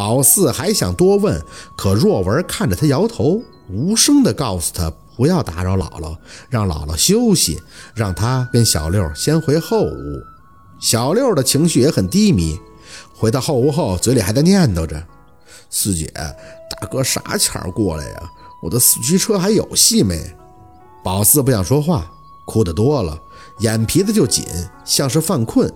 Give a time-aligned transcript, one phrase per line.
[0.00, 1.44] 宝四还想多问，
[1.76, 6.16] 可若文看着他摇头，无声地告诉他不要打扰姥姥，
[6.48, 7.60] 让姥姥休息，
[7.94, 10.22] 让他跟小六先回后屋。
[10.80, 12.58] 小六的情绪也很低迷，
[13.14, 15.04] 回到后屋后，嘴里还在念叨着
[15.68, 18.22] ：“四姐，大哥啥前儿过来呀？
[18.62, 20.34] 我的四驱车还有戏没？”
[21.04, 22.10] 宝四不想说话，
[22.46, 23.20] 哭得多了，
[23.58, 24.46] 眼皮子就紧，
[24.82, 25.70] 像是犯困，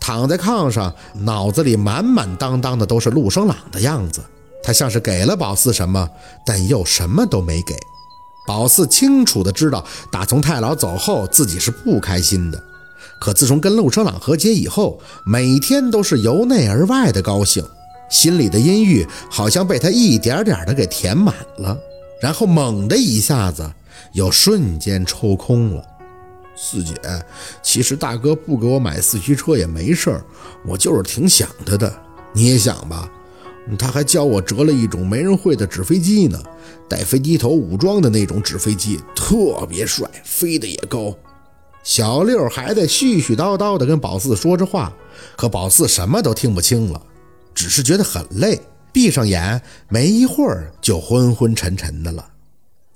[0.00, 4.20] 躺在炕上，脑子里满满当当的都是陆生朗的样子。
[4.62, 6.08] 他像是给了宝四什么，
[6.44, 7.74] 但又什么都没给。
[8.46, 12.62] 宝四清楚的知道，打从太老走后，自己是不开心的。
[13.20, 17.64] 可自从跟陆生朗和解以后，每天都是由内而外的高兴，
[18.10, 21.76] 心里的阴郁好像被他一点点的给填满了，
[22.20, 23.70] 然后猛的一下子
[24.12, 25.84] 又瞬间抽空了。
[26.62, 26.94] 四姐，
[27.62, 30.24] 其实大哥不给我买四驱车也没事儿，
[30.66, 31.90] 我就是挺想他的。
[32.34, 33.10] 你也想吧？
[33.78, 36.38] 他还教我折了一种没人会的纸飞机呢，
[36.88, 41.16] 带飞机头武装的那种纸飞机，特别帅，飞得也高。
[41.82, 44.92] 小六还在絮絮叨叨地跟宝四说着话，
[45.36, 47.00] 可宝四什么都听不清了，
[47.54, 48.60] 只是觉得很累，
[48.92, 52.26] 闭上眼，没一会儿就昏昏沉沉的了。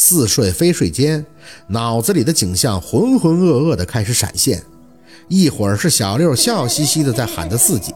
[0.00, 1.26] 似睡非睡间，
[1.66, 4.62] 脑子里的景象浑浑噩噩的开始闪现，
[5.26, 7.92] 一会儿是小六笑嘻嘻的在喊着四姐，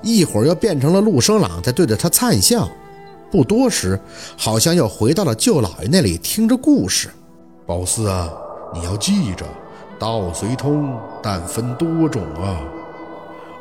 [0.00, 2.66] 一会儿又变成了陆生朗在对着他灿笑。
[3.30, 4.00] 不多时，
[4.38, 7.10] 好像又回到了舅姥爷那里听着故事。
[7.66, 8.32] 宝四啊，
[8.74, 9.44] 你要记着。
[9.98, 12.58] 道虽通，但分多种啊！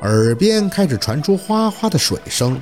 [0.03, 2.57] 耳边开始传出哗哗的水声，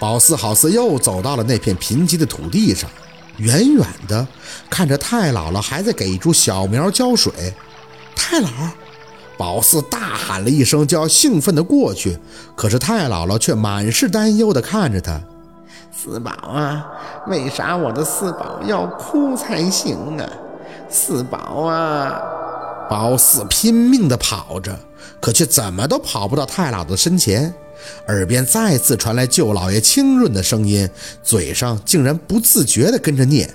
[0.00, 2.90] 宝四好似又走到了那片贫瘠的土地上，
[3.38, 4.26] 远远的
[4.70, 7.32] 看着太姥姥还在给一株小苗浇水。
[8.14, 8.48] 太姥，
[9.36, 12.18] 宝四大喊了一声，就要兴奋的过去，
[12.56, 15.20] 可是太姥姥却满是担忧的看着他
[15.92, 16.86] ：“四宝啊，
[17.26, 20.28] 为啥我的四宝要哭才行啊？
[20.88, 22.20] 四宝啊！”
[22.88, 24.78] 宝四拼命的跑着，
[25.20, 27.52] 可却怎么都跑不到太姥的身前。
[28.08, 30.88] 耳边再次传来舅老爷清润的声音，
[31.22, 33.52] 嘴上竟然不自觉地跟着念：“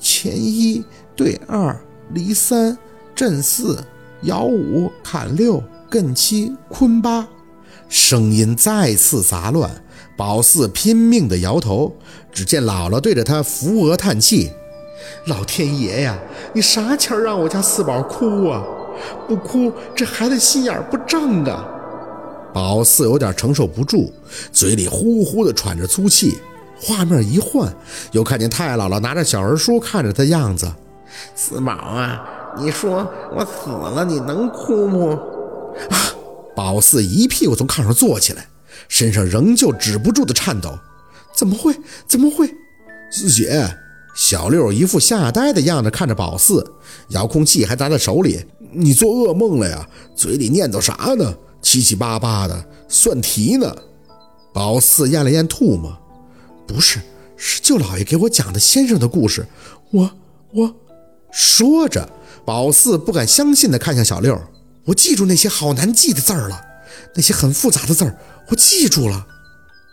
[0.00, 0.84] 前一
[1.14, 1.78] 对二，
[2.12, 2.76] 离三，
[3.14, 3.82] 震四，
[4.22, 7.28] 摇五，坎六，艮七，坤八。”
[7.88, 9.70] 声音再次杂乱。
[10.14, 11.96] 宝四拼命地摇头，
[12.30, 14.52] 只见姥姥对着他扶额叹气。
[15.26, 16.18] 老天爷呀，
[16.52, 18.62] 你啥前儿让我家四宝哭啊？
[19.26, 21.66] 不哭，这孩子心眼不正啊！
[22.52, 24.12] 宝四有点承受不住，
[24.52, 26.38] 嘴里呼呼的喘着粗气。
[26.80, 27.72] 画面一换，
[28.10, 30.70] 又看见太姥姥拿着小儿书看着他样子。
[31.34, 32.24] 四宝啊，
[32.58, 35.10] 你说我死了，你能哭不？
[35.90, 35.96] 啊！
[36.56, 38.46] 宝四一屁股从炕上坐起来，
[38.88, 40.76] 身上仍旧止不住的颤抖。
[41.34, 41.72] 怎么会？
[42.06, 42.52] 怎么会？
[43.10, 43.76] 四姐。
[44.14, 46.62] 小六一副吓呆的样子看着宝四，
[47.08, 48.44] 遥控器还拿在手里。
[48.72, 49.88] 你做噩梦了呀？
[50.14, 51.32] 嘴里念叨啥呢？
[51.62, 53.74] 七七八八的算题呢？
[54.52, 55.96] 宝四咽了咽唾沫，
[56.66, 57.00] 不是，
[57.36, 59.46] 是舅老爷给我讲的先生的故事。
[59.90, 60.10] 我
[60.52, 60.74] 我，
[61.32, 62.06] 说着，
[62.44, 64.38] 宝四不敢相信的看向小六。
[64.84, 66.60] 我记住那些好难记的字儿了，
[67.14, 68.18] 那些很复杂的字儿，
[68.48, 69.26] 我记住了。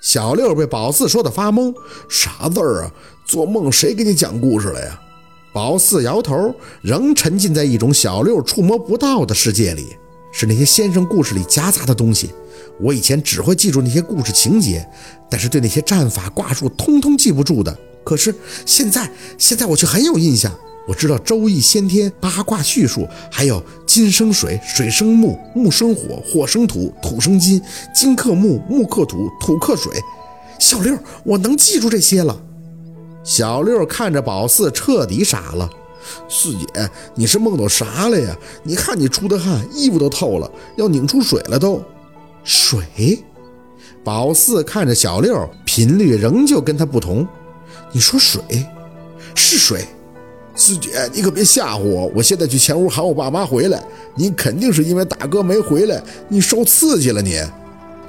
[0.01, 1.73] 小六被宝四说的发懵，
[2.09, 2.91] 啥字儿啊？
[3.25, 4.99] 做梦谁给你讲故事了呀？
[5.53, 9.95] 宝四摇头，仍沉浸在一种小六触摸不到的世界里，
[10.31, 12.31] 是那些先生故事里夹杂的东西。
[12.79, 14.87] 我以前只会记住那些故事情节，
[15.29, 17.77] 但是对那些战法卦数通通记不住的。
[18.03, 18.33] 可是
[18.65, 20.51] 现在，现在我却很有印象。
[20.87, 27.61] 我知道周易先天八卦叙述，还有金生水，水生木，木生火，火生土，土生金，
[27.93, 29.91] 金克木，木克土，土克水。
[30.57, 32.41] 小六，我能记住这些了。
[33.23, 35.69] 小六看着宝四，彻底傻了。
[36.27, 38.35] 四姐，你是梦到啥了呀？
[38.63, 41.81] 你看你出的汗，衣服都透了，要拧出水了都。
[42.43, 43.23] 水？
[44.03, 47.27] 宝四看着小六，频率仍旧跟他不同。
[47.91, 48.41] 你说水，
[49.35, 49.85] 是水。
[50.55, 52.11] 四姐，你可别吓唬我！
[52.15, 53.81] 我现在去前屋喊我爸妈回来。
[54.15, 57.39] 你肯定是因为大哥没回来，你受刺激了你。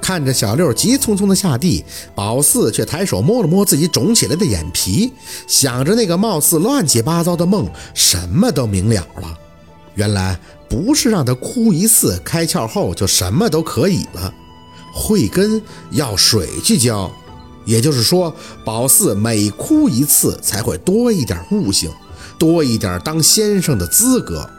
[0.01, 5.13] 看着小六急匆匆的下地，宝四却抬手摸了摸自己肿起来的眼皮，
[5.47, 9.37] 想着那个貌似乱七八糟的梦，什么都明了了。
[9.95, 10.39] 原来
[10.69, 14.33] 不是让他哭一次，开窍后就什么都可以了。
[14.93, 15.61] 慧根
[15.91, 17.11] 要水去浇，
[17.65, 18.33] 也就是说，
[18.65, 21.91] 宝四每哭一次，才会多一点悟性，
[22.39, 24.49] 多一点当先生的资格。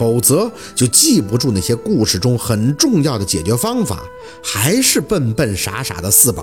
[0.00, 4.02] 否则就记不住那些故事中很重要的解决方法，
[4.42, 6.42] 还是笨笨傻傻的四宝。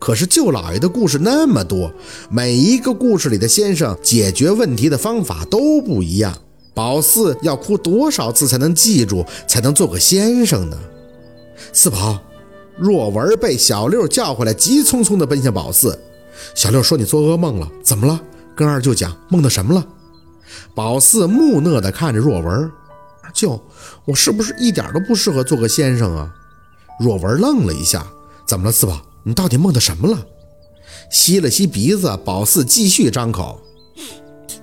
[0.00, 1.92] 可是舅老爷的故事那么多，
[2.28, 6.36] 每一个故事里的先生解决问题的方法都不一样。
[6.74, 10.76] 宝四要哭多少次才能记住，才能做个先生呢？
[11.72, 12.18] 四宝，
[12.76, 15.96] 若文被小六叫回来，急匆匆地奔向宝四。
[16.56, 18.20] 小六说：“你做噩梦了，怎么了？
[18.56, 19.86] 跟二舅讲，梦到什么了？”
[20.74, 22.68] 宝四木讷地看着若文
[23.32, 23.60] ：“舅，
[24.04, 26.34] 我是不是一点都不适合做个先生啊？”
[27.00, 28.06] 若文愣了一下
[28.46, 29.00] ：“怎么了，四宝？
[29.22, 30.26] 你到底梦到什么了？”
[31.10, 33.60] 吸了吸鼻子，宝四继续张口。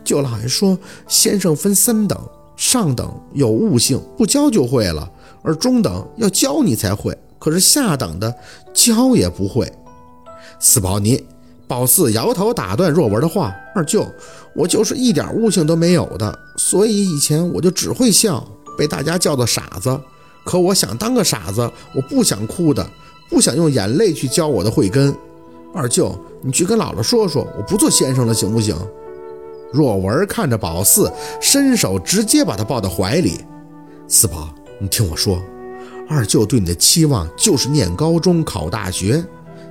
[0.03, 0.77] 舅老爷说，
[1.07, 2.17] 先生分三等，
[2.55, 5.09] 上等有悟性，不教就会了；
[5.41, 8.33] 而中等要教你才会，可是下等的
[8.73, 9.71] 教也不会。
[10.59, 11.25] 四宝，你
[11.67, 14.05] 宝四摇头打断若文的话：“二舅，
[14.55, 19.99] 我就是一点悟性都没有的，所以以前我就只会笑，被大家叫做傻子。
[20.45, 22.87] 可我想当个傻子，我不想哭的，
[23.29, 25.13] 不想用眼泪去教我的慧根。
[25.73, 28.75] 二舅，你去跟姥姥说说，我不做先生了，行不行？”
[29.73, 33.41] 若文看着宝四，伸手直接把他抱到怀里。
[34.07, 35.41] 四宝，你听我说，
[36.07, 39.21] 二舅对你的期望就是念高中、考大学，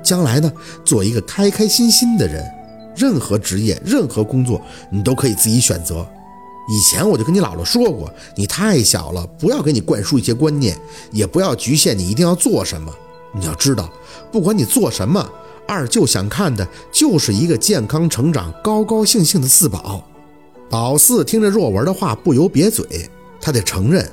[0.02, 0.52] 将来呢，
[0.84, 2.44] 做一个开开心心的人。
[2.94, 4.60] 任何职业、任何工作，
[4.90, 6.06] 你都可以自己选择。
[6.68, 10.76] 以前我就跟你姥姥说过，你太小了，不要给你灌输一些观念，
[11.12, 12.92] 也不要局限你一定要做什么。
[13.32, 13.88] 你要知道，
[14.32, 15.28] 不管你做什么。
[15.68, 20.04] 二舅想看的就是一个健康成长、高高兴兴的四宝。
[20.70, 23.10] 宝四听着若文的话，不由瘪嘴。
[23.40, 24.08] 他得承认，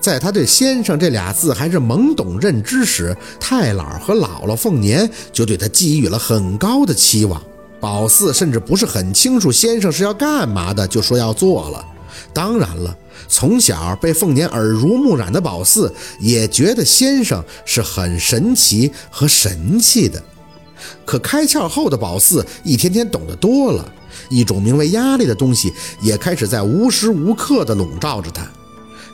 [0.00, 7.42] 在他对“先生”这俩字还是懵懂认知时，太姥和姥姥凤年就对他寄予了很高的期望。
[7.80, 11.86] 宝四甚至不是很清楚先生是要干嘛的，就说要做了。
[12.32, 12.96] 当然了，
[13.28, 20.22] 从小被凤年耳濡目染的宝四也觉得先生是很神奇和神气的。
[21.04, 23.92] 可开窍后的宝四一天天懂得多了，
[24.28, 28.46] 一种名为压力的东西也开始在无时无刻地笼罩着他。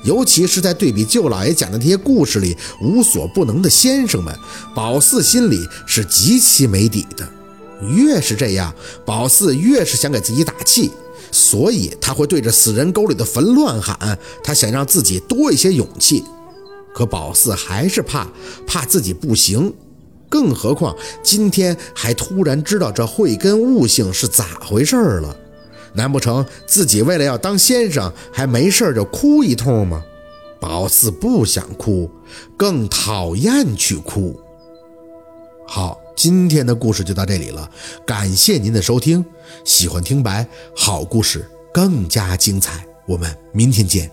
[0.03, 4.39] 尤其是在对比舅老爷讲的那些故事里无所不能的先生们，
[4.75, 7.27] 宝四心里是极其没底的。
[7.89, 8.73] 越是这样，
[9.06, 10.91] 宝四越是想给自己打气，
[11.34, 16.25] 所以他会对着死人沟里的坟乱喊，他想让自己多一些勇气。
[16.94, 18.28] 可宝四还是怕，
[18.64, 19.75] 怕自己不行。
[20.28, 25.36] 更何况今天还突然知道这慧根悟性是咋回事了？
[25.92, 30.02] 难不成自己为了要当先生，还没事就哭一通吗？
[30.60, 32.08] 宝四不想哭，
[32.56, 34.38] 更讨厌去哭。
[35.66, 37.71] 好，今天的故事就到这里了，
[38.06, 39.23] 感谢您的收听。
[39.62, 44.11] 喜欢听白好故事更加精彩，我们明天见。